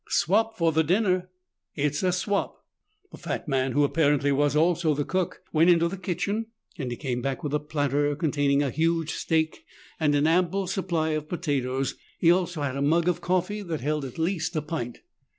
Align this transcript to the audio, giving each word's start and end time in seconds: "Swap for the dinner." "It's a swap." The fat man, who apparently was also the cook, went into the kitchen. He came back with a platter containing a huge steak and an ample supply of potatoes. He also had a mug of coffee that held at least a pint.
"Swap 0.09 0.57
for 0.57 0.71
the 0.71 0.83
dinner." 0.83 1.29
"It's 1.75 2.01
a 2.01 2.11
swap." 2.11 2.65
The 3.11 3.19
fat 3.19 3.47
man, 3.47 3.73
who 3.73 3.83
apparently 3.83 4.31
was 4.31 4.55
also 4.55 4.95
the 4.95 5.05
cook, 5.05 5.41
went 5.53 5.69
into 5.69 5.87
the 5.87 5.95
kitchen. 5.95 6.47
He 6.73 6.95
came 6.95 7.21
back 7.21 7.43
with 7.43 7.53
a 7.53 7.59
platter 7.59 8.15
containing 8.15 8.63
a 8.63 8.71
huge 8.71 9.11
steak 9.13 9.63
and 9.99 10.15
an 10.15 10.25
ample 10.25 10.65
supply 10.65 11.09
of 11.09 11.29
potatoes. 11.29 11.93
He 12.17 12.31
also 12.31 12.63
had 12.63 12.77
a 12.77 12.81
mug 12.81 13.07
of 13.07 13.21
coffee 13.21 13.61
that 13.61 13.81
held 13.81 14.03
at 14.03 14.17
least 14.17 14.55
a 14.55 14.61
pint. 14.63 15.01